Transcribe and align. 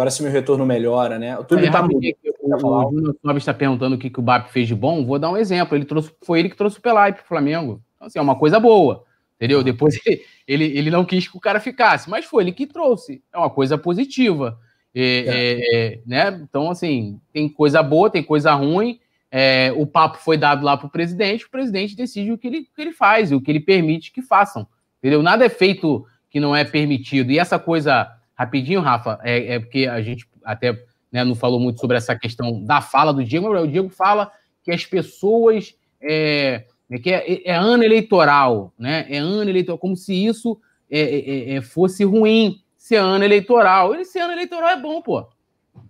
Agora 0.00 0.10
se 0.10 0.22
meu 0.22 0.32
retorno 0.32 0.64
melhora, 0.64 1.18
né? 1.18 1.38
O 1.38 1.44
Túlio 1.44 1.70
tá 1.70 1.82
muito. 1.82 2.16
O, 2.42 2.54
o 2.54 2.90
Júnior 2.90 3.16
Sobis 3.20 3.42
está 3.42 3.52
perguntando 3.52 3.96
o 3.96 3.98
que, 3.98 4.08
que 4.08 4.18
o 4.18 4.22
BAP 4.22 4.48
fez 4.48 4.66
de 4.66 4.74
bom. 4.74 5.04
Vou 5.04 5.18
dar 5.18 5.30
um 5.30 5.36
exemplo. 5.36 5.76
Ele 5.76 5.84
trouxe, 5.84 6.10
foi 6.22 6.38
ele 6.38 6.48
que 6.48 6.56
trouxe 6.56 6.78
o 6.78 6.80
Pelai 6.80 7.12
para 7.12 7.22
o 7.22 7.26
Flamengo. 7.26 7.82
Então, 7.96 8.06
assim, 8.06 8.18
é 8.18 8.22
uma 8.22 8.34
coisa 8.34 8.58
boa. 8.58 9.04
Entendeu? 9.36 9.62
Depois 9.62 10.00
ele, 10.06 10.22
ele, 10.48 10.64
ele, 10.78 10.90
não 10.90 11.04
quis 11.04 11.28
que 11.28 11.36
o 11.36 11.40
cara 11.40 11.60
ficasse, 11.60 12.08
mas 12.08 12.24
foi 12.24 12.44
ele 12.44 12.52
que 12.52 12.66
trouxe. 12.66 13.22
É 13.30 13.36
uma 13.36 13.50
coisa 13.50 13.76
positiva. 13.76 14.58
É, 14.94 15.02
é. 15.04 15.60
É, 15.74 16.00
né? 16.06 16.40
Então, 16.48 16.70
assim, 16.70 17.20
tem 17.30 17.46
coisa 17.46 17.82
boa, 17.82 18.08
tem 18.08 18.22
coisa 18.22 18.54
ruim. 18.54 18.98
É, 19.30 19.70
o 19.76 19.86
papo 19.86 20.16
foi 20.16 20.38
dado 20.38 20.64
lá 20.64 20.78
para 20.78 20.86
o 20.86 20.90
presidente, 20.90 21.44
o 21.44 21.50
presidente 21.50 21.94
decide 21.94 22.32
o 22.32 22.38
que 22.38 22.46
ele, 22.46 22.60
o 22.60 22.74
que 22.74 22.80
ele 22.80 22.92
faz, 22.92 23.32
o 23.32 23.40
que 23.40 23.50
ele 23.50 23.60
permite 23.60 24.12
que 24.12 24.22
façam. 24.22 24.66
Entendeu? 24.98 25.22
Nada 25.22 25.44
é 25.44 25.50
feito 25.50 26.06
que 26.30 26.40
não 26.40 26.56
é 26.56 26.64
permitido. 26.64 27.30
E 27.30 27.38
essa 27.38 27.58
coisa, 27.58 28.10
rapidinho, 28.40 28.80
Rafa, 28.80 29.18
é, 29.22 29.54
é 29.54 29.58
porque 29.58 29.86
a 29.86 30.00
gente 30.00 30.26
até 30.42 30.72
né, 31.12 31.22
não 31.24 31.34
falou 31.34 31.60
muito 31.60 31.78
sobre 31.78 31.98
essa 31.98 32.16
questão 32.16 32.64
da 32.64 32.80
fala 32.80 33.12
do 33.12 33.22
Diego, 33.22 33.50
mas 33.50 33.64
o 33.64 33.68
Diego 33.68 33.90
fala 33.90 34.32
que 34.62 34.72
as 34.72 34.86
pessoas. 34.86 35.74
É, 36.00 36.64
é 36.90 36.98
que 36.98 37.12
é, 37.12 37.42
é, 37.50 37.54
ano 37.54 37.84
eleitoral, 37.84 38.72
né? 38.78 39.06
É 39.10 39.18
ano 39.18 39.48
eleitoral, 39.48 39.78
como 39.78 39.94
se 39.94 40.14
isso 40.14 40.58
é, 40.90 41.56
é, 41.56 41.60
fosse 41.60 42.02
ruim 42.02 42.62
ser 42.78 42.96
ano 42.96 43.22
eleitoral. 43.22 43.94
Esse 43.94 44.18
ano 44.18 44.32
eleitoral 44.32 44.70
é 44.70 44.80
bom, 44.80 45.02
pô. 45.02 45.28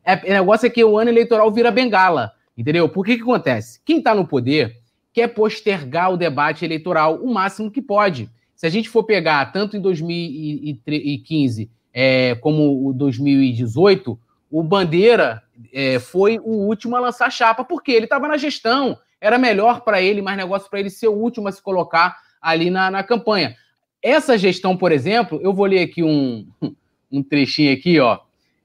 É, 0.05 0.17
o 0.17 0.33
negócio 0.33 0.67
é 0.67 0.71
que 0.71 0.83
o 0.83 0.99
ano 0.99 1.09
eleitoral 1.09 1.51
vira 1.53 1.71
bengala, 1.71 2.33
entendeu? 2.59 2.89
Por 2.89 3.07
que 3.07 3.17
que 3.17 3.23
acontece? 3.23 3.81
Quem 3.85 3.99
está 3.99 4.13
no 4.13 4.27
poder 4.27 4.77
quer 5.13 5.29
postergar 5.29 6.13
o 6.13 6.17
debate 6.17 6.65
eleitoral 6.65 7.17
o 7.23 7.33
máximo 7.33 7.71
que 7.71 7.81
pode. 7.81 8.29
Se 8.57 8.67
a 8.67 8.71
gente 8.71 8.89
for 8.89 9.05
pegar 9.05 9.53
tanto 9.53 9.77
em 9.77 9.81
2015 9.81 11.71
é, 11.93 12.35
como 12.37 12.89
o 12.89 12.93
2018, 12.93 14.19
o 14.51 14.63
Bandeira 14.63 15.43
é, 15.73 15.99
foi 15.99 16.39
o 16.39 16.67
último 16.67 16.97
a 16.97 17.01
lançar 17.01 17.31
chapa, 17.31 17.65
porque 17.65 17.93
ele 17.93 18.07
estava 18.07 18.29
na 18.29 18.37
gestão, 18.37 18.99
era 19.21 19.39
melhor 19.39 19.83
para 19.83 20.01
ele, 20.01 20.23
mais 20.23 20.37
negócio 20.37 20.69
para 20.71 20.81
ele 20.81 20.91
ser 20.91 21.09
o 21.09 21.15
último 21.15 21.49
a 21.49 21.53
se 21.53 21.63
colocar 21.63 22.17
ali 22.41 22.71
na, 22.71 22.91
na 22.91 23.03
campanha. 23.03 23.55
Essa 24.03 24.39
gestão, 24.39 24.77
por 24.77 24.93
exemplo, 24.93 25.39
eu 25.43 25.53
vou 25.53 25.67
ler 25.67 25.83
aqui 25.83 26.03
um, 26.03 26.47
um 27.13 27.23
trechinho 27.23 27.73
aqui, 27.73 28.01
ó. 28.01 28.19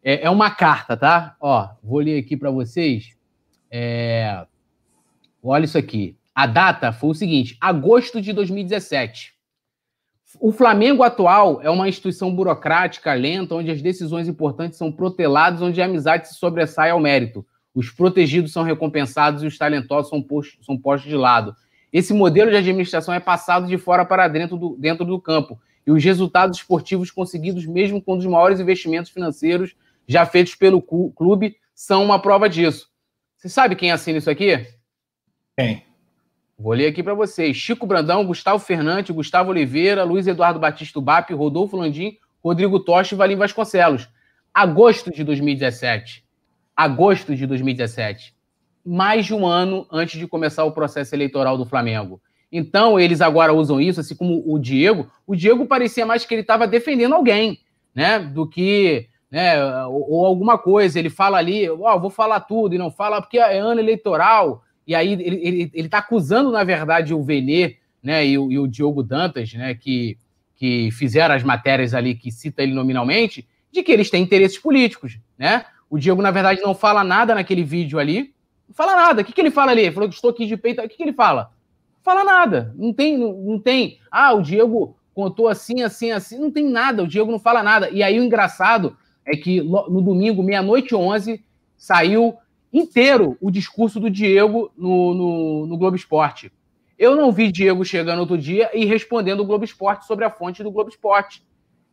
É, 0.03 0.25
é 0.25 0.29
uma 0.29 0.51
carta, 0.51 0.95
tá? 0.95 1.35
Ó, 1.41 1.67
vou 1.83 1.99
ler 1.99 2.19
aqui 2.19 2.37
para 2.37 2.51
vocês. 2.51 3.15
É... 3.69 4.45
Olha 5.43 5.65
isso 5.65 5.77
aqui. 5.77 6.15
A 6.33 6.45
data 6.47 6.91
foi 6.93 7.09
o 7.09 7.15
seguinte: 7.15 7.57
agosto 7.59 8.21
de 8.21 8.31
2017. 8.31 9.34
O 10.39 10.51
Flamengo 10.51 11.03
atual 11.03 11.61
é 11.61 11.69
uma 11.69 11.87
instituição 11.87 12.33
burocrática, 12.33 13.13
lenta, 13.13 13.55
onde 13.55 13.71
as 13.71 13.81
decisões 13.81 14.27
importantes 14.27 14.77
são 14.77 14.91
proteladas, 14.91 15.61
onde 15.61 15.81
a 15.81 15.85
amizade 15.85 16.27
se 16.27 16.35
sobressai 16.35 16.89
ao 16.89 16.99
mérito. 16.99 17.45
Os 17.73 17.89
protegidos 17.89 18.51
são 18.51 18.63
recompensados 18.63 19.43
e 19.43 19.47
os 19.47 19.57
talentosos 19.57 20.09
são 20.09 20.21
postos, 20.21 20.65
são 20.65 20.77
postos 20.77 21.09
de 21.09 21.17
lado. 21.17 21.55
Esse 21.91 22.13
modelo 22.13 22.49
de 22.49 22.57
administração 22.57 23.13
é 23.13 23.19
passado 23.19 23.67
de 23.67 23.77
fora 23.77 24.05
para 24.05 24.27
dentro 24.27 24.57
do, 24.57 24.75
dentro 24.77 25.05
do 25.05 25.19
campo. 25.19 25.59
E 25.85 25.91
os 25.91 26.03
resultados 26.03 26.57
esportivos 26.57 27.11
conseguidos, 27.11 27.65
mesmo 27.65 28.01
com 28.01 28.17
os 28.17 28.25
maiores 28.25 28.59
investimentos 28.59 29.11
financeiros 29.11 29.75
já 30.07 30.25
feitos 30.25 30.55
pelo 30.55 30.81
clube, 30.81 31.55
são 31.73 32.03
uma 32.03 32.19
prova 32.19 32.49
disso. 32.49 32.89
Você 33.37 33.49
sabe 33.49 33.75
quem 33.75 33.91
assina 33.91 34.17
isso 34.17 34.29
aqui? 34.29 34.65
Quem? 35.57 35.83
Vou 36.57 36.71
ler 36.71 36.87
aqui 36.87 37.03
para 37.03 37.13
vocês. 37.13 37.57
Chico 37.57 37.85
Brandão, 37.85 38.25
Gustavo 38.25 38.59
Fernandes, 38.59 39.13
Gustavo 39.13 39.49
Oliveira, 39.49 40.05
Luiz 40.05 40.25
Eduardo 40.25 40.57
Batista 40.57 41.01
Bap, 41.01 41.33
Rodolfo 41.33 41.75
Landim, 41.75 42.17
Rodrigo 42.41 42.79
Tocha 42.79 43.13
e 43.13 43.17
Valim 43.17 43.35
Vasconcelos. 43.35 44.07
Agosto 44.53 45.11
de 45.11 45.21
2017. 45.25 46.23
Agosto 46.73 47.35
de 47.35 47.45
2017. 47.45 48.33
Mais 48.85 49.25
de 49.25 49.33
um 49.33 49.45
ano 49.45 49.85
antes 49.91 50.17
de 50.17 50.27
começar 50.27 50.63
o 50.63 50.71
processo 50.71 51.13
eleitoral 51.13 51.57
do 51.57 51.65
Flamengo. 51.65 52.21
Então, 52.49 52.97
eles 52.97 53.19
agora 53.19 53.51
usam 53.51 53.81
isso, 53.81 53.99
assim 53.99 54.15
como 54.15 54.41
o 54.45 54.57
Diego. 54.57 55.11
O 55.27 55.35
Diego 55.35 55.65
parecia 55.65 56.05
mais 56.05 56.23
que 56.23 56.33
ele 56.33 56.41
estava 56.41 56.65
defendendo 56.65 57.15
alguém, 57.15 57.59
né? 57.93 58.17
Do 58.19 58.47
que. 58.47 59.09
Né, 59.29 59.85
ou, 59.87 60.11
ou 60.11 60.25
alguma 60.25 60.57
coisa. 60.57 60.97
Ele 60.97 61.09
fala 61.09 61.37
ali, 61.37 61.69
ó, 61.69 61.95
oh, 61.95 61.99
vou 61.99 62.09
falar 62.09 62.39
tudo, 62.41 62.75
e 62.75 62.77
não 62.77 62.89
fala 62.89 63.19
porque 63.19 63.39
é 63.39 63.57
ano 63.57 63.81
eleitoral 63.81 64.63
e 64.87 64.93
aí 64.93 65.13
ele 65.13 65.71
está 65.75 65.97
acusando, 65.97 66.51
na 66.51 66.63
verdade, 66.63 67.13
o 67.13 67.23
Venê 67.23 67.77
né, 68.03 68.25
e, 68.25 68.37
o, 68.37 68.51
e 68.51 68.59
o 68.59 68.67
Diogo 68.67 69.01
Dantas, 69.01 69.51
né, 69.53 69.73
que, 69.73 70.17
que 70.55 70.91
fizeram 70.91 71.33
as 71.33 71.43
matérias 71.43 71.93
ali 71.93 72.13
que 72.13 72.31
cita 72.31 72.61
ele 72.61 72.73
nominalmente, 72.73 73.47
de 73.71 73.81
que 73.81 73.91
eles 73.91 74.09
têm 74.09 74.21
interesses 74.21 74.59
políticos. 74.59 75.19
Né? 75.37 75.65
O 75.89 75.97
Diego, 75.97 76.21
na 76.21 76.31
verdade, 76.31 76.61
não 76.61 76.75
fala 76.75 77.03
nada 77.03 77.33
naquele 77.33 77.63
vídeo 77.63 77.99
ali. 77.99 78.33
Não 78.67 78.75
fala 78.75 78.95
nada. 78.95 79.21
O 79.21 79.25
que, 79.25 79.33
que 79.33 79.41
ele 79.41 79.51
fala 79.51 79.71
ali? 79.71 79.81
Ele 79.81 79.91
falou 79.91 80.07
que 80.07 80.15
estou 80.15 80.29
aqui 80.29 80.45
de 80.45 80.55
peito. 80.55 80.81
O 80.81 80.87
que, 80.87 80.95
que 80.95 81.03
ele 81.03 81.13
fala? 81.13 81.51
Não 81.95 82.03
fala 82.03 82.23
nada. 82.23 82.73
Não 82.77 82.93
tem, 82.93 83.17
não, 83.17 83.33
não 83.33 83.59
tem. 83.59 83.99
Ah, 84.09 84.33
o 84.33 84.41
Diego 84.41 84.95
contou 85.13 85.47
assim, 85.47 85.81
assim, 85.81 86.11
assim. 86.11 86.39
Não 86.39 86.51
tem 86.51 86.69
nada. 86.69 87.03
O 87.03 87.07
Diego 87.07 87.31
não 87.31 87.39
fala 87.39 87.63
nada. 87.63 87.89
E 87.89 88.01
aí 88.03 88.19
o 88.19 88.23
engraçado 88.23 88.95
é 89.25 89.35
que 89.35 89.61
no 89.61 90.01
domingo, 90.01 90.43
meia-noite 90.43 90.95
11, 90.95 91.43
saiu 91.75 92.37
inteiro 92.77 93.37
o 93.39 93.49
discurso 93.49 93.99
do 93.99 94.09
Diego 94.09 94.71
no, 94.77 95.13
no, 95.13 95.65
no 95.67 95.77
Globo 95.77 95.95
Esporte. 95.95 96.51
Eu 96.97 97.15
não 97.15 97.31
vi 97.31 97.51
Diego 97.51 97.83
chegando 97.83 98.19
outro 98.19 98.37
dia 98.37 98.69
e 98.73 98.85
respondendo 98.85 99.41
o 99.41 99.45
Globo 99.45 99.65
Esporte 99.65 100.05
sobre 100.05 100.25
a 100.25 100.29
fonte 100.29 100.63
do 100.63 100.71
Globo 100.71 100.89
Esporte. 100.89 101.43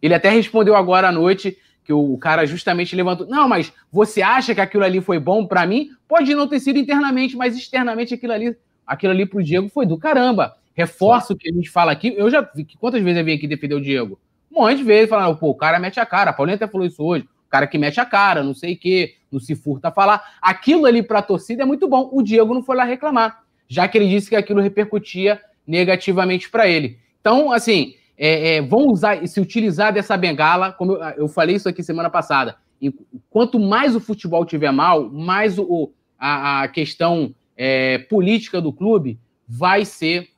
Ele 0.00 0.14
até 0.14 0.30
respondeu 0.30 0.76
agora 0.76 1.08
à 1.08 1.12
noite 1.12 1.56
que 1.84 1.92
o 1.92 2.16
cara 2.18 2.46
justamente 2.46 2.94
levantou. 2.94 3.26
Não, 3.26 3.48
mas 3.48 3.72
você 3.90 4.22
acha 4.22 4.54
que 4.54 4.60
aquilo 4.60 4.84
ali 4.84 5.00
foi 5.00 5.18
bom 5.18 5.46
para 5.46 5.66
mim? 5.66 5.90
Pode 6.06 6.34
não 6.34 6.46
ter 6.46 6.60
sido 6.60 6.78
internamente, 6.78 7.36
mas 7.36 7.56
externamente 7.56 8.14
aquilo 8.14 8.32
ali, 8.32 8.56
aquilo 8.86 9.12
ali 9.12 9.26
pro 9.26 9.42
Diego 9.42 9.68
foi 9.68 9.86
do 9.86 9.98
caramba. 9.98 10.56
Reforço 10.74 11.32
o 11.32 11.36
que 11.36 11.50
a 11.50 11.52
gente 11.52 11.70
fala 11.70 11.92
aqui. 11.92 12.14
Eu 12.16 12.30
já 12.30 12.40
vi 12.40 12.64
quantas 12.78 13.02
vezes 13.02 13.18
eu 13.18 13.24
vim 13.24 13.34
aqui 13.34 13.46
defender 13.46 13.74
o 13.74 13.80
Diego? 13.80 14.18
Um 14.50 14.62
monte 14.62 14.78
de 14.78 14.84
vezes 14.84 15.10
falando, 15.10 15.36
pô, 15.36 15.50
o 15.50 15.54
cara 15.54 15.78
mete 15.78 15.98
a 15.98 16.06
cara. 16.06 16.30
A 16.30 16.32
Paulinha 16.32 16.56
até 16.56 16.66
falou 16.66 16.86
isso 16.86 17.02
hoje 17.02 17.26
cara 17.52 17.66
que 17.66 17.76
mete 17.76 18.00
a 18.00 18.06
cara, 18.06 18.42
não 18.42 18.54
sei 18.54 18.72
o 18.72 18.78
quê, 18.78 19.16
não 19.30 19.38
se 19.38 19.54
furta 19.54 19.88
a 19.88 19.92
falar. 19.92 20.38
Aquilo 20.40 20.86
ali 20.86 21.02
para 21.02 21.18
a 21.18 21.22
torcida 21.22 21.62
é 21.62 21.66
muito 21.66 21.86
bom. 21.86 22.08
O 22.10 22.22
Diego 22.22 22.54
não 22.54 22.62
foi 22.62 22.74
lá 22.74 22.82
reclamar, 22.82 23.42
já 23.68 23.86
que 23.86 23.98
ele 23.98 24.08
disse 24.08 24.30
que 24.30 24.34
aquilo 24.34 24.62
repercutia 24.62 25.38
negativamente 25.66 26.48
para 26.48 26.66
ele. 26.66 26.98
Então, 27.20 27.52
assim, 27.52 27.94
é, 28.16 28.56
é, 28.56 28.62
vão 28.62 28.88
usar, 28.88 29.28
se 29.28 29.38
utilizar 29.38 29.92
dessa 29.92 30.16
bengala, 30.16 30.72
como 30.72 30.92
eu, 30.92 31.02
eu, 31.02 31.28
falei 31.28 31.56
isso 31.56 31.68
aqui 31.68 31.82
semana 31.82 32.08
passada. 32.08 32.56
E 32.80 32.90
quanto 33.28 33.60
mais 33.60 33.94
o 33.94 34.00
futebol 34.00 34.46
tiver 34.46 34.72
mal, 34.72 35.10
mais 35.10 35.58
o, 35.58 35.92
a, 36.18 36.62
a 36.62 36.68
questão 36.68 37.34
é, 37.54 37.98
política 37.98 38.62
do 38.62 38.72
clube 38.72 39.20
vai 39.46 39.84
ser, 39.84 40.28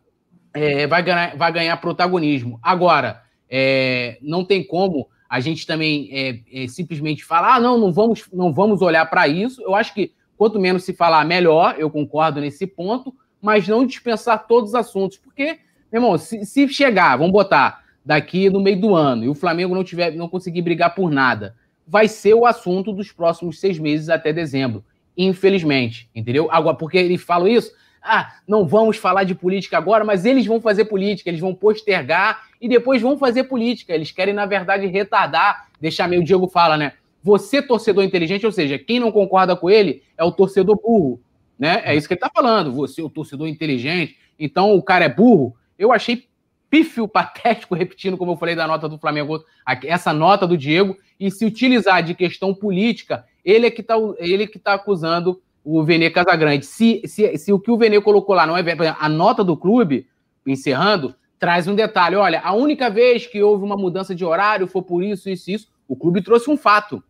é, 0.52 0.84
vai, 0.88 1.00
ganhar, 1.00 1.36
vai 1.36 1.52
ganhar 1.52 1.76
protagonismo. 1.76 2.58
Agora, 2.60 3.22
é, 3.48 4.18
não 4.20 4.44
tem 4.44 4.64
como 4.64 5.08
a 5.28 5.40
gente 5.40 5.66
também 5.66 6.08
é, 6.12 6.40
é, 6.52 6.68
simplesmente 6.68 7.24
falar, 7.24 7.56
ah, 7.56 7.60
não, 7.60 7.78
não 7.78 7.92
vamos, 7.92 8.24
não 8.32 8.52
vamos 8.52 8.82
olhar 8.82 9.04
para 9.06 9.26
isso. 9.26 9.62
Eu 9.62 9.74
acho 9.74 9.94
que 9.94 10.12
quanto 10.36 10.60
menos 10.60 10.84
se 10.84 10.92
falar, 10.92 11.24
melhor, 11.24 11.76
eu 11.78 11.90
concordo 11.90 12.40
nesse 12.40 12.66
ponto, 12.66 13.14
mas 13.40 13.66
não 13.68 13.86
dispensar 13.86 14.46
todos 14.46 14.70
os 14.70 14.74
assuntos, 14.74 15.18
porque, 15.18 15.58
meu 15.92 16.02
irmão, 16.02 16.18
se, 16.18 16.44
se 16.44 16.68
chegar, 16.68 17.16
vamos 17.16 17.32
botar 17.32 17.84
daqui 18.04 18.50
no 18.50 18.60
meio 18.60 18.80
do 18.80 18.94
ano 18.94 19.24
e 19.24 19.28
o 19.28 19.34
Flamengo 19.34 19.74
não 19.74 19.84
tiver, 19.84 20.12
não 20.12 20.28
conseguir 20.28 20.62
brigar 20.62 20.94
por 20.94 21.10
nada, 21.10 21.54
vai 21.86 22.08
ser 22.08 22.34
o 22.34 22.46
assunto 22.46 22.92
dos 22.92 23.12
próximos 23.12 23.60
seis 23.60 23.78
meses 23.78 24.08
até 24.08 24.32
dezembro, 24.32 24.84
infelizmente, 25.16 26.08
entendeu? 26.14 26.48
Agora, 26.50 26.76
porque 26.76 26.98
eles 26.98 27.22
falam 27.22 27.48
isso, 27.48 27.72
ah, 28.04 28.34
não 28.46 28.66
vamos 28.66 28.98
falar 28.98 29.24
de 29.24 29.34
política 29.34 29.78
agora, 29.78 30.04
mas 30.04 30.26
eles 30.26 30.44
vão 30.44 30.60
fazer 30.60 30.84
política, 30.84 31.30
eles 31.30 31.40
vão 31.40 31.54
postergar 31.54 32.42
e 32.60 32.68
depois 32.68 33.00
vão 33.00 33.16
fazer 33.16 33.44
política. 33.44 33.94
Eles 33.94 34.10
querem, 34.10 34.34
na 34.34 34.44
verdade, 34.44 34.86
retardar, 34.86 35.68
deixar 35.80 36.06
meio, 36.06 36.20
o 36.20 36.24
Diego 36.24 36.46
fala, 36.46 36.76
né? 36.76 36.92
Você, 37.22 37.62
torcedor 37.62 38.04
inteligente, 38.04 38.44
ou 38.44 38.52
seja, 38.52 38.78
quem 38.78 39.00
não 39.00 39.10
concorda 39.10 39.56
com 39.56 39.70
ele 39.70 40.02
é 40.18 40.22
o 40.22 40.30
torcedor 40.30 40.78
burro, 40.78 41.18
né? 41.58 41.80
É 41.82 41.96
isso 41.96 42.06
que 42.06 42.12
ele 42.12 42.20
tá 42.20 42.30
falando. 42.32 42.70
Você, 42.72 43.00
o 43.00 43.08
torcedor 43.08 43.48
inteligente, 43.48 44.18
então 44.38 44.74
o 44.74 44.82
cara 44.82 45.06
é 45.06 45.08
burro. 45.08 45.56
Eu 45.78 45.90
achei 45.90 46.28
pífio, 46.68 47.08
patético, 47.08 47.72
repetindo 47.74 48.18
como 48.18 48.32
eu 48.32 48.36
falei 48.36 48.54
da 48.54 48.66
nota 48.66 48.86
do 48.86 48.98
Flamengo, 48.98 49.42
essa 49.84 50.12
nota 50.12 50.46
do 50.46 50.58
Diego, 50.58 50.94
e 51.18 51.30
se 51.30 51.46
utilizar 51.46 52.02
de 52.02 52.14
questão 52.14 52.52
política, 52.52 53.24
ele 53.42 53.66
é 53.66 53.70
que 53.70 53.82
tá, 53.82 53.94
ele 54.18 54.46
que 54.46 54.58
tá 54.58 54.74
acusando 54.74 55.40
o 55.64 55.82
Vene 55.82 56.10
Casagrande. 56.10 56.66
Se, 56.66 57.00
se, 57.06 57.36
se 57.38 57.52
o 57.52 57.58
que 57.58 57.70
o 57.70 57.78
Vene 57.78 58.00
colocou 58.00 58.34
lá 58.34 58.46
não 58.46 58.56
é 58.56 58.60
exemplo, 58.60 58.84
a 58.98 59.08
nota 59.08 59.42
do 59.42 59.56
clube, 59.56 60.06
encerrando, 60.46 61.14
traz 61.38 61.66
um 61.66 61.74
detalhe. 61.74 62.16
Olha, 62.16 62.40
a 62.40 62.52
única 62.52 62.90
vez 62.90 63.26
que 63.26 63.42
houve 63.42 63.64
uma 63.64 63.76
mudança 63.76 64.14
de 64.14 64.24
horário 64.24 64.66
foi 64.66 64.82
por 64.82 65.02
isso, 65.02 65.30
isso, 65.30 65.50
isso. 65.50 65.68
O 65.88 65.96
clube 65.96 66.22
trouxe 66.22 66.50
um 66.50 66.56
fato. 66.56 67.02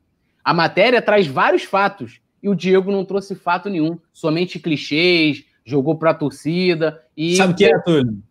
A 0.43 0.55
matéria 0.55 1.03
traz 1.03 1.27
vários 1.27 1.65
fatos. 1.65 2.21
E 2.43 2.49
o 2.49 2.55
Diego 2.55 2.93
não 2.93 3.05
trouxe 3.05 3.35
fato 3.35 3.69
nenhum. 3.69 3.99
Somente 4.13 4.59
clichês, 4.59 5.45
jogou 5.65 5.97
para 5.97 6.11
a 6.11 6.15
torcida. 6.15 7.03
E... 7.17 7.37
Sabe 7.37 7.53
o 7.53 7.57
que 7.57 7.65
é, 7.65 7.79
Túlio? 7.81 8.23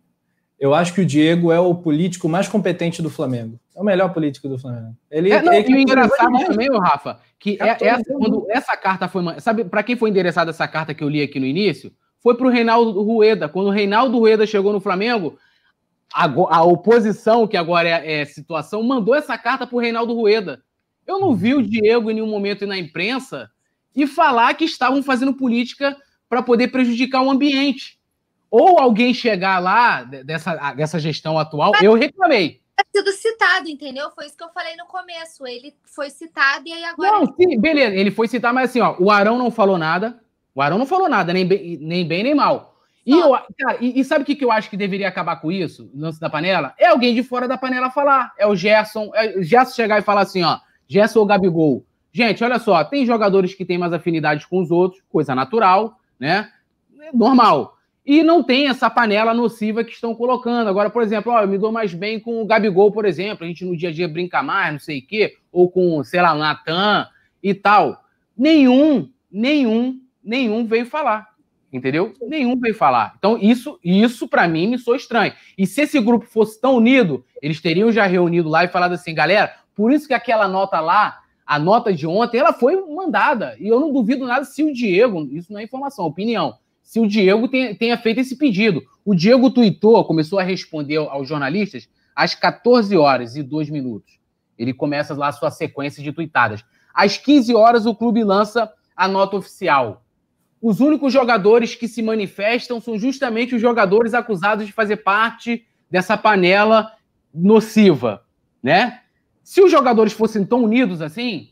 Eu 0.64 0.72
acho 0.72 0.94
que 0.94 1.02
o 1.02 1.04
Diego 1.04 1.52
é 1.52 1.60
o 1.60 1.74
político 1.74 2.26
mais 2.26 2.48
competente 2.48 3.02
do 3.02 3.10
Flamengo. 3.10 3.60
É 3.76 3.80
o 3.82 3.84
melhor 3.84 4.14
político 4.14 4.48
do 4.48 4.58
Flamengo. 4.58 4.96
Ele, 5.10 5.30
é, 5.30 5.42
não, 5.42 5.52
ele 5.52 5.70
e 5.70 5.74
o 5.74 5.78
engraçado 5.78 6.32
também, 6.46 6.70
Rafa, 6.70 7.20
que 7.38 7.58
é, 7.60 7.76
essa, 7.86 8.04
quando 8.04 8.46
essa 8.48 8.74
carta 8.74 9.06
foi. 9.06 9.38
Sabe, 9.40 9.66
para 9.66 9.82
quem 9.82 9.94
foi 9.94 10.08
endereçada 10.08 10.52
essa 10.52 10.66
carta 10.66 10.94
que 10.94 11.04
eu 11.04 11.08
li 11.10 11.20
aqui 11.20 11.38
no 11.38 11.44
início? 11.44 11.92
Foi 12.18 12.34
para 12.34 12.46
o 12.46 12.48
Reinaldo 12.48 13.02
Rueda. 13.02 13.46
Quando 13.46 13.66
o 13.66 13.70
Reinaldo 13.70 14.18
Rueda 14.18 14.46
chegou 14.46 14.72
no 14.72 14.80
Flamengo, 14.80 15.38
a, 16.14 16.24
a 16.24 16.64
oposição, 16.64 17.46
que 17.46 17.58
agora 17.58 17.86
é, 17.86 18.22
é 18.22 18.24
situação, 18.24 18.82
mandou 18.82 19.14
essa 19.14 19.36
carta 19.36 19.66
para 19.66 19.76
o 19.76 19.80
Reinaldo 19.80 20.14
Rueda. 20.14 20.62
Eu 21.06 21.20
não 21.20 21.36
vi 21.36 21.52
o 21.52 21.62
Diego 21.62 22.10
em 22.10 22.14
nenhum 22.14 22.26
momento 22.26 22.66
na 22.66 22.78
imprensa 22.78 23.50
e 23.94 24.06
falar 24.06 24.54
que 24.54 24.64
estavam 24.64 25.02
fazendo 25.02 25.34
política 25.34 25.94
para 26.26 26.42
poder 26.42 26.68
prejudicar 26.68 27.20
o 27.20 27.30
ambiente. 27.30 27.98
Ou 28.56 28.78
alguém 28.78 29.12
chegar 29.12 29.58
lá 29.58 30.04
dessa, 30.04 30.54
dessa 30.74 31.00
gestão 31.00 31.36
atual, 31.36 31.72
Mas 31.72 31.82
eu 31.82 31.92
reclamei. 31.94 32.60
É 32.78 32.84
sido 32.96 33.10
citado, 33.10 33.68
entendeu? 33.68 34.12
Foi 34.12 34.26
isso 34.26 34.36
que 34.36 34.44
eu 34.44 34.52
falei 34.54 34.76
no 34.76 34.86
começo. 34.86 35.44
Ele 35.44 35.74
foi 35.84 36.08
citado 36.08 36.62
e 36.64 36.72
aí 36.72 36.84
agora. 36.84 37.10
Não, 37.10 37.34
sim, 37.34 37.58
beleza, 37.58 37.96
ele 37.96 38.12
foi 38.12 38.28
citado, 38.28 38.54
mas 38.54 38.70
assim, 38.70 38.80
ó, 38.80 38.94
o 39.00 39.10
Arão 39.10 39.36
não 39.36 39.50
falou 39.50 39.76
nada. 39.76 40.20
O 40.54 40.62
Arão 40.62 40.78
não 40.78 40.86
falou 40.86 41.08
nada, 41.08 41.32
nem 41.32 41.44
bem 41.44 41.78
nem, 41.80 42.06
bem, 42.06 42.22
nem 42.22 42.32
mal. 42.32 42.76
E, 43.04 43.10
eu, 43.10 43.32
cara, 43.58 43.78
e, 43.80 43.98
e, 43.98 44.04
sabe 44.04 44.22
o 44.22 44.24
que, 44.24 44.36
que 44.36 44.44
eu 44.44 44.52
acho 44.52 44.70
que 44.70 44.76
deveria 44.76 45.08
acabar 45.08 45.40
com 45.40 45.50
isso, 45.50 45.90
lance 45.92 46.20
da 46.20 46.30
panela? 46.30 46.74
É 46.78 46.86
alguém 46.86 47.12
de 47.12 47.24
fora 47.24 47.48
da 47.48 47.58
panela 47.58 47.90
falar. 47.90 48.32
É 48.38 48.46
o 48.46 48.54
Gerson. 48.54 49.10
É 49.16 49.36
o 49.36 49.42
Gerson 49.42 49.74
chegar 49.74 49.98
e 49.98 50.02
falar 50.02 50.20
assim, 50.20 50.44
ó. 50.44 50.60
Gerson 50.86 51.18
ou 51.18 51.26
Gabigol. 51.26 51.84
Gente, 52.12 52.44
olha 52.44 52.60
só, 52.60 52.84
tem 52.84 53.04
jogadores 53.04 53.52
que 53.52 53.64
têm 53.64 53.78
mais 53.78 53.92
afinidades 53.92 54.46
com 54.46 54.62
os 54.62 54.70
outros, 54.70 55.02
coisa 55.10 55.34
natural, 55.34 55.98
né? 56.20 56.52
Normal. 57.12 57.73
E 58.06 58.22
não 58.22 58.42
tem 58.42 58.68
essa 58.68 58.90
panela 58.90 59.32
nociva 59.32 59.82
que 59.82 59.92
estão 59.92 60.14
colocando. 60.14 60.68
Agora, 60.68 60.90
por 60.90 61.02
exemplo, 61.02 61.32
ó, 61.32 61.40
eu 61.40 61.48
me 61.48 61.56
dou 61.56 61.72
mais 61.72 61.94
bem 61.94 62.20
com 62.20 62.42
o 62.42 62.46
Gabigol, 62.46 62.92
por 62.92 63.04
exemplo. 63.06 63.44
A 63.44 63.48
gente 63.48 63.64
no 63.64 63.76
dia 63.76 63.88
a 63.88 63.92
dia 63.92 64.06
brinca 64.06 64.42
mais, 64.42 64.72
não 64.72 64.78
sei 64.78 64.98
o 64.98 65.06
quê. 65.06 65.36
Ou 65.50 65.70
com, 65.70 66.04
sei 66.04 66.20
lá, 66.20 66.34
o 66.34 66.38
Natan 66.38 67.08
e 67.42 67.54
tal. 67.54 68.04
Nenhum, 68.36 69.08
nenhum, 69.30 70.00
nenhum 70.22 70.66
veio 70.66 70.86
falar 70.86 71.34
entendeu? 71.76 72.14
Nenhum 72.22 72.56
veio 72.56 72.74
falar. 72.74 73.14
Então, 73.18 73.36
isso, 73.36 73.80
isso 73.82 74.28
para 74.28 74.46
mim 74.46 74.68
me 74.68 74.78
soa 74.78 74.96
estranho. 74.96 75.32
E 75.58 75.66
se 75.66 75.82
esse 75.82 76.00
grupo 76.00 76.24
fosse 76.24 76.60
tão 76.60 76.76
unido, 76.76 77.24
eles 77.42 77.60
teriam 77.60 77.90
já 77.90 78.06
reunido 78.06 78.48
lá 78.48 78.64
e 78.64 78.68
falado 78.68 78.92
assim, 78.92 79.12
galera, 79.12 79.52
por 79.74 79.92
isso 79.92 80.06
que 80.06 80.14
aquela 80.14 80.46
nota 80.46 80.78
lá, 80.78 81.20
a 81.44 81.58
nota 81.58 81.92
de 81.92 82.06
ontem, 82.06 82.38
ela 82.38 82.52
foi 82.52 82.76
mandada. 82.76 83.56
E 83.58 83.66
eu 83.66 83.80
não 83.80 83.92
duvido 83.92 84.24
nada 84.24 84.44
se 84.44 84.62
o 84.62 84.72
Diego, 84.72 85.28
isso 85.32 85.52
não 85.52 85.58
é 85.58 85.64
informação, 85.64 86.04
é 86.04 86.08
opinião, 86.08 86.54
se 86.84 87.00
o 87.00 87.08
Diego 87.08 87.48
tenha, 87.48 87.74
tenha 87.74 87.98
feito 87.98 88.20
esse 88.20 88.36
pedido. 88.36 88.80
O 89.04 89.12
Diego 89.12 89.50
tweetou, 89.50 90.04
começou 90.04 90.38
a 90.38 90.44
responder 90.44 90.98
aos 90.98 91.26
jornalistas 91.28 91.88
às 92.14 92.36
14 92.36 92.96
horas 92.96 93.34
e 93.34 93.42
2 93.42 93.68
minutos. 93.70 94.20
Ele 94.56 94.72
começa 94.72 95.12
lá 95.14 95.26
a 95.26 95.32
sua 95.32 95.50
sequência 95.50 96.00
de 96.00 96.12
tweetadas. 96.12 96.64
Às 96.94 97.18
15 97.18 97.52
horas, 97.56 97.86
o 97.86 97.94
clube 97.96 98.22
lança 98.22 98.72
a 98.94 99.08
nota 99.08 99.34
oficial 99.36 100.04
os 100.66 100.80
únicos 100.80 101.12
jogadores 101.12 101.74
que 101.74 101.86
se 101.86 102.00
manifestam 102.00 102.80
são 102.80 102.98
justamente 102.98 103.54
os 103.54 103.60
jogadores 103.60 104.14
acusados 104.14 104.64
de 104.64 104.72
fazer 104.72 104.96
parte 104.96 105.66
dessa 105.90 106.16
panela 106.16 106.90
nociva, 107.34 108.24
né? 108.62 109.02
Se 109.42 109.60
os 109.60 109.70
jogadores 109.70 110.14
fossem 110.14 110.42
tão 110.42 110.64
unidos 110.64 111.02
assim, 111.02 111.50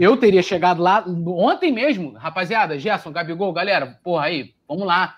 eu 0.00 0.16
teria 0.16 0.42
chegado 0.42 0.82
lá 0.82 1.04
ontem 1.26 1.70
mesmo, 1.70 2.12
rapaziada, 2.12 2.78
Gerson, 2.78 3.12
Gabigol, 3.12 3.52
galera, 3.52 3.98
porra 4.02 4.24
aí, 4.24 4.54
vamos 4.66 4.86
lá. 4.86 5.16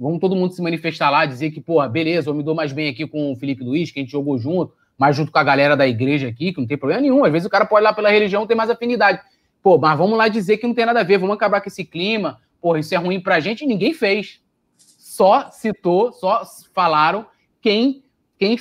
Vamos 0.00 0.18
todo 0.18 0.34
mundo 0.34 0.52
se 0.52 0.60
manifestar 0.60 1.10
lá, 1.10 1.24
dizer 1.24 1.52
que, 1.52 1.60
porra, 1.60 1.88
beleza, 1.88 2.28
eu 2.28 2.34
me 2.34 2.42
dou 2.42 2.52
mais 2.52 2.72
bem 2.72 2.88
aqui 2.88 3.06
com 3.06 3.30
o 3.30 3.36
Felipe 3.36 3.62
Luiz, 3.62 3.92
que 3.92 4.00
a 4.00 4.02
gente 4.02 4.10
jogou 4.10 4.36
junto, 4.36 4.74
mas 4.98 5.14
junto 5.14 5.30
com 5.30 5.38
a 5.38 5.44
galera 5.44 5.76
da 5.76 5.86
igreja 5.86 6.26
aqui, 6.26 6.52
que 6.52 6.60
não 6.60 6.66
tem 6.66 6.76
problema 6.76 7.00
nenhum. 7.00 7.24
Às 7.24 7.30
vezes 7.30 7.46
o 7.46 7.50
cara 7.50 7.64
pode 7.64 7.82
ir 7.82 7.84
lá 7.84 7.92
pela 7.92 8.10
religião, 8.10 8.48
tem 8.48 8.56
mais 8.56 8.68
afinidade. 8.68 9.20
Pô, 9.62 9.78
mas 9.78 9.96
vamos 9.96 10.18
lá 10.18 10.26
dizer 10.26 10.56
que 10.56 10.66
não 10.66 10.74
tem 10.74 10.84
nada 10.84 11.00
a 11.00 11.04
ver, 11.04 11.18
vamos 11.18 11.36
acabar 11.36 11.60
com 11.60 11.68
esse 11.68 11.84
clima, 11.84 12.40
porra, 12.60 12.80
isso 12.80 12.92
é 12.94 12.98
ruim 12.98 13.20
pra 13.20 13.38
gente, 13.38 13.62
e 13.62 13.66
ninguém 13.66 13.94
fez. 13.94 14.40
Só 14.76 15.52
citou, 15.52 16.12
só 16.12 16.42
falaram 16.74 17.26
quem, 17.62 18.02
quem 18.36 18.58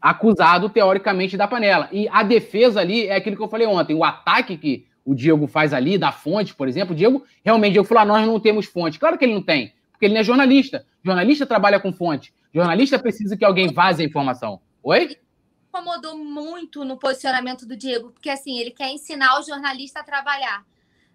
acusado 0.00 0.68
teoricamente 0.68 1.36
da 1.36 1.46
panela. 1.46 1.88
E 1.92 2.08
a 2.08 2.24
defesa 2.24 2.80
ali 2.80 3.06
é 3.06 3.14
aquilo 3.14 3.36
que 3.36 3.42
eu 3.42 3.48
falei 3.48 3.66
ontem, 3.68 3.94
o 3.94 4.02
ataque 4.02 4.56
que 4.56 4.87
o 5.08 5.14
Diego 5.14 5.46
faz 5.46 5.72
ali, 5.72 5.96
da 5.96 6.12
fonte, 6.12 6.54
por 6.54 6.68
exemplo, 6.68 6.92
o 6.92 6.96
Diego, 6.96 7.24
realmente, 7.42 7.72
Diego 7.72 7.88
falou, 7.88 8.02
ah, 8.02 8.04
nós 8.04 8.26
não 8.26 8.38
temos 8.38 8.66
fonte. 8.66 8.98
Claro 8.98 9.16
que 9.16 9.24
ele 9.24 9.32
não 9.32 9.42
tem, 9.42 9.72
porque 9.90 10.04
ele 10.04 10.12
não 10.12 10.20
é 10.20 10.24
jornalista. 10.24 10.84
Jornalista 11.02 11.46
trabalha 11.46 11.80
com 11.80 11.90
fonte. 11.90 12.34
Jornalista 12.52 12.98
precisa 12.98 13.34
que 13.34 13.42
alguém 13.42 13.72
vaze 13.72 14.02
a 14.02 14.06
informação. 14.06 14.60
Oi? 14.82 15.16
Incomodou 15.70 16.18
muito 16.18 16.84
no 16.84 16.98
posicionamento 16.98 17.64
do 17.64 17.74
Diego, 17.74 18.10
porque 18.10 18.28
assim, 18.28 18.58
ele 18.58 18.70
quer 18.70 18.90
ensinar 18.90 19.40
o 19.40 19.42
jornalista 19.42 20.00
a 20.00 20.04
trabalhar, 20.04 20.62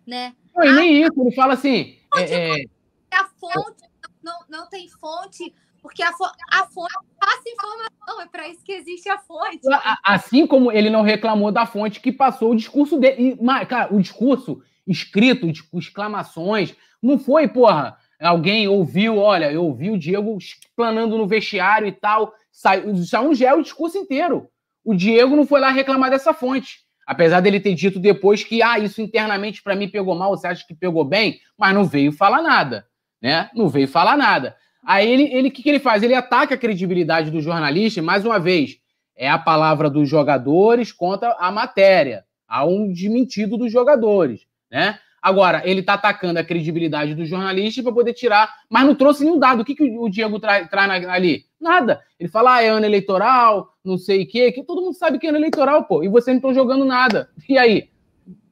né? 0.07 0.33
Não, 0.55 0.65
e 0.65 0.73
nem 0.73 1.03
isso, 1.03 1.13
ele 1.21 1.35
fala 1.35 1.53
assim, 1.53 1.95
é, 2.15 2.61
é... 2.61 2.65
A 3.13 3.25
fonte 3.39 3.83
não, 4.23 4.39
não 4.49 4.67
tem 4.69 4.89
fonte, 4.89 5.53
porque 5.83 6.01
a, 6.01 6.11
fo 6.13 6.23
a 6.51 6.65
fonte 6.65 6.93
passa 7.19 7.43
informação, 7.47 7.92
é 8.21 8.27
para 8.27 8.47
isso 8.47 8.63
que 8.63 8.71
existe 8.71 9.09
a 9.09 9.17
fonte. 9.17 9.59
Assim 10.03 10.45
como 10.47 10.71
ele 10.71 10.89
não 10.89 11.01
reclamou 11.01 11.51
da 11.51 11.65
fonte 11.65 11.99
que 11.99 12.11
passou 12.11 12.51
o 12.51 12.55
discurso 12.55 12.99
dele. 12.99 13.37
E, 13.39 13.65
cara, 13.65 13.93
o 13.93 14.01
discurso 14.01 14.61
escrito, 14.87 15.47
exclamações, 15.73 16.75
não 17.01 17.17
foi, 17.17 17.47
porra, 17.47 17.97
alguém 18.19 18.67
ouviu, 18.67 19.17
olha, 19.17 19.51
eu 19.51 19.63
ouvi 19.65 19.91
o 19.91 19.97
Diego 19.97 20.37
explanando 20.37 21.17
no 21.17 21.27
vestiário 21.27 21.87
e 21.87 21.91
tal, 21.91 22.33
saiu, 22.51 22.95
saiu 22.97 23.31
é 23.45 23.53
o 23.53 23.61
discurso 23.61 23.97
inteiro. 23.97 24.47
O 24.83 24.93
Diego 24.93 25.35
não 25.35 25.45
foi 25.45 25.59
lá 25.59 25.69
reclamar 25.69 26.09
dessa 26.09 26.33
fonte. 26.33 26.83
Apesar 27.05 27.41
dele 27.41 27.59
ter 27.59 27.73
dito 27.73 27.99
depois 27.99 28.43
que, 28.43 28.61
ah, 28.61 28.79
isso 28.79 29.01
internamente 29.01 29.61
para 29.61 29.75
mim 29.75 29.89
pegou 29.89 30.15
mal, 30.15 30.31
você 30.31 30.47
acha 30.47 30.65
que 30.65 30.73
pegou 30.73 31.03
bem? 31.03 31.39
Mas 31.57 31.73
não 31.73 31.83
veio 31.83 32.11
falar 32.13 32.41
nada, 32.41 32.87
né? 33.21 33.49
Não 33.53 33.67
veio 33.67 33.87
falar 33.87 34.15
nada. 34.15 34.55
Aí 34.85 35.09
ele, 35.09 35.33
ele, 35.33 35.49
que, 35.49 35.63
que 35.63 35.69
ele 35.69 35.79
faz? 35.79 36.03
Ele 36.03 36.13
ataca 36.13 36.55
a 36.55 36.57
credibilidade 36.57 37.31
do 37.31 37.41
jornalista, 37.41 38.01
mais 38.01 38.25
uma 38.25 38.39
vez, 38.39 38.77
é 39.15 39.29
a 39.29 39.37
palavra 39.37 39.89
dos 39.89 40.09
jogadores 40.09 40.91
contra 40.91 41.35
a 41.39 41.51
matéria. 41.51 42.25
Há 42.47 42.65
um 42.65 42.91
desmentido 42.91 43.57
dos 43.57 43.71
jogadores, 43.71 44.45
né? 44.69 44.99
Agora, 45.23 45.61
ele 45.63 45.79
está 45.79 45.93
atacando 45.93 46.37
a 46.37 46.43
credibilidade 46.43 47.15
do 47.15 47.25
jornalista 47.25 47.81
para 47.81 47.93
poder 47.93 48.13
tirar, 48.13 48.53
mas 48.69 48.85
não 48.85 48.93
trouxe 48.93 49.23
nenhum 49.23 49.39
dado. 49.39 49.61
O 49.61 49.65
que, 49.65 49.73
que 49.73 49.83
o 49.83 50.09
Diego 50.09 50.37
traz 50.37 50.67
tra 50.67 50.83
ali? 50.83 51.45
Nada. 51.61 52.01
Ele 52.19 52.27
fala, 52.27 52.55
ah, 52.55 52.61
é 52.61 52.67
ano 52.67 52.85
eleitoral, 52.85 53.69
não 53.85 53.97
sei 53.97 54.23
o 54.23 54.27
quê, 54.27 54.51
que 54.51 54.63
todo 54.63 54.81
mundo 54.81 54.95
sabe 54.95 55.17
que 55.17 55.25
é 55.25 55.29
ano 55.29 55.37
eleitoral, 55.37 55.85
pô, 55.85 56.03
e 56.03 56.09
vocês 56.09 56.33
não 56.33 56.39
estão 56.39 56.53
jogando 56.53 56.83
nada. 56.83 57.29
E 57.47 57.57
aí? 57.57 57.89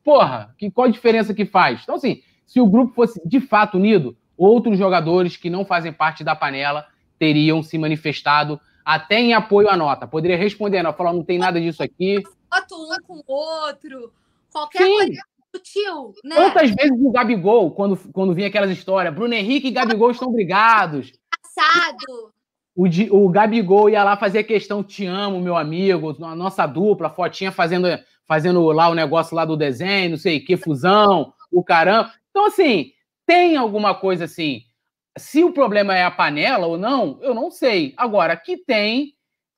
Porra, 0.02 0.56
que, 0.58 0.72
qual 0.72 0.88
a 0.88 0.92
diferença 0.92 1.34
que 1.34 1.46
faz? 1.46 1.82
Então, 1.84 1.96
assim, 1.96 2.22
se 2.48 2.62
o 2.62 2.66
grupo 2.66 2.94
fosse 2.94 3.22
de 3.28 3.42
fato 3.42 3.78
unido, 3.78 4.18
outros 4.38 4.78
jogadores 4.78 5.38
que 5.38 5.50
não 5.50 5.66
fazem 5.66 5.94
parte 5.94 6.24
da 6.24 6.36
panela 6.36 6.88
teriam 7.18 7.62
se 7.62 7.78
manifestado 7.78 8.60
até 8.84 9.20
em 9.20 9.34
apoio 9.34 9.70
à 9.70 9.78
nota. 9.78 10.08
Poderia 10.08 10.38
responder, 10.38 10.82
não, 10.82 10.94
falar, 10.94 11.14
não 11.14 11.24
tem 11.24 11.38
nada 11.38 11.60
disso 11.62 11.84
aqui. 11.84 12.22
Foto 12.50 12.76
um 12.76 13.06
com 13.06 13.24
o 13.26 13.34
outro, 13.34 14.12
qualquer 14.52 14.84
Sim. 14.84 14.96
coisa 14.96 15.22
sutil, 15.56 16.14
né? 16.24 16.36
Quantas 16.36 16.72
vezes 16.72 16.98
o 17.00 17.12
Gabigol, 17.12 17.72
quando, 17.72 17.98
quando 18.12 18.34
vinha 18.34 18.48
aquelas 18.48 18.72
histórias, 18.72 19.14
Bruno 19.14 19.34
Henrique 19.34 19.68
e 19.68 19.72
Gabigol 19.72 20.12
estão 20.12 20.32
brigados. 20.32 21.12
Passado. 21.54 22.34
O, 22.76 22.86
o 23.12 23.30
Gabigol 23.30 23.90
ia 23.90 24.04
lá 24.04 24.16
fazer 24.16 24.44
questão, 24.44 24.84
te 24.84 25.06
amo, 25.06 25.42
meu 25.42 25.58
amigo, 25.58 26.16
a 26.24 26.36
nossa 26.36 26.66
dupla, 26.66 27.10
fotinha 27.10 27.52
fazendo, 27.52 27.88
fazendo 28.26 28.64
lá 28.72 28.88
o 28.88 28.96
negócio 28.96 29.36
lá 29.36 29.44
do 29.44 29.58
desenho, 29.58 30.12
não 30.12 30.18
sei 30.18 30.40
que, 30.40 30.56
fusão, 30.56 31.34
o 31.52 31.64
caramba. 31.64 32.12
Então, 32.30 32.46
assim, 32.46 32.94
tem 33.26 33.58
alguma 33.58 33.96
coisa 33.96 34.26
assim. 34.26 34.62
Se 35.18 35.44
o 35.44 35.54
problema 35.54 35.96
é 35.96 36.04
a 36.04 36.12
panela 36.12 36.68
ou 36.68 36.78
não, 36.78 37.20
eu 37.22 37.34
não 37.34 37.52
sei. 37.52 37.94
Agora, 37.98 38.36
que 38.38 38.58
tem, 38.58 39.14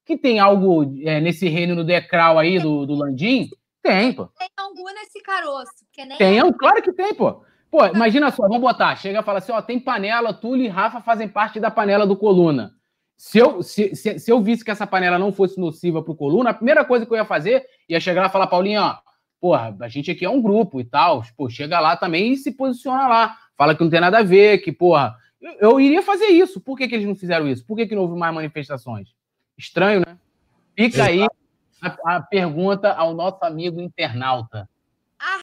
que 0.06 0.18
tem 0.18 0.40
algo 0.40 0.84
é, 1.04 1.20
nesse 1.20 1.48
reino 1.48 1.76
no 1.76 1.84
decral 1.84 2.40
aí 2.40 2.60
do, 2.60 2.86
do 2.86 2.96
Landim, 2.96 3.50
tem, 3.82 4.14
pô. 4.14 4.28
Tem 4.38 4.48
angu 4.60 4.86
nesse 4.96 5.22
caroço. 5.22 5.86
Que 5.92 6.06
nem 6.06 6.18
tem, 6.18 6.40
é. 6.40 6.54
claro 6.54 6.82
que 6.82 6.94
tem, 6.94 7.14
pô. 7.14 7.44
Pô, 7.70 7.86
imagina 7.88 8.30
só, 8.32 8.44
vamos 8.44 8.62
botar, 8.62 8.96
chega 8.96 9.20
e 9.20 9.24
fala 9.24 9.40
assim, 9.40 9.52
ó, 9.52 9.60
tem 9.60 9.80
panela, 9.80 10.32
Túlio 10.32 10.66
e 10.66 10.68
Rafa 10.68 11.02
fazem 11.02 11.28
parte 11.28 11.60
da 11.60 11.72
panela 11.72 12.06
do 12.06 12.16
Coluna. 12.16 12.72
Se 13.18 13.40
eu, 13.40 13.64
se, 13.64 13.96
se, 13.96 14.20
se 14.20 14.32
eu 14.32 14.42
visse 14.42 14.64
que 14.64 14.70
essa 14.70 14.86
panela 14.86 15.18
não 15.18 15.32
fosse 15.32 15.60
nociva 15.60 16.04
pro 16.04 16.16
Coluna, 16.16 16.52
a 16.52 16.54
primeira 16.54 16.86
coisa 16.86 17.04
que 17.04 17.12
eu 17.12 17.18
ia 17.18 17.26
fazer, 17.26 17.66
ia 17.90 18.00
chegar 18.00 18.22
lá 18.22 18.28
e 18.28 18.32
falar, 18.32 18.46
Paulinho, 18.46 18.80
ó, 18.80 18.98
porra, 19.42 19.76
a 19.82 19.88
gente 19.88 20.12
aqui 20.12 20.24
é 20.24 20.30
um 20.30 20.42
grupo 20.42 20.80
e 20.80 20.86
tal, 20.86 21.24
pô, 21.36 21.50
chega 21.50 21.80
lá 21.80 21.98
também 21.98 22.34
e 22.34 22.38
se 22.38 22.52
posiciona 22.52 23.08
lá. 23.08 23.38
Fala 23.58 23.76
que 23.76 23.84
não 23.84 23.90
tem 23.90 24.02
nada 24.02 24.20
a 24.20 24.24
ver, 24.24 24.60
que, 24.60 24.72
porra, 24.72 25.16
eu, 25.42 25.72
eu 25.72 25.80
iria 25.80 26.02
fazer 26.02 26.28
isso. 26.28 26.60
Por 26.60 26.78
que, 26.78 26.88
que 26.88 26.96
eles 26.96 27.08
não 27.08 27.16
fizeram 27.16 27.48
isso? 27.48 27.66
Por 27.66 27.76
que, 27.76 27.88
que 27.88 27.96
não 27.96 28.04
houve 28.04 28.18
mais 28.18 28.34
manifestações? 28.34 29.10
Estranho, 29.58 30.02
né? 30.06 30.18
Fica 30.76 31.06
aí 31.06 31.26
a, 31.82 32.16
a 32.16 32.22
pergunta 32.22 32.92
ao 32.92 33.14
nosso 33.14 33.44
amigo 33.44 33.80
internauta. 33.80 34.68